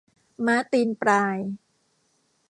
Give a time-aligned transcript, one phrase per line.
[0.45, 1.37] ม้าตีนปลาย